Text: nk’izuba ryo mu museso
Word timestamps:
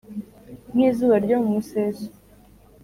nk’izuba 0.73 1.15
ryo 1.25 1.37
mu 1.41 1.49
museso 1.55 2.07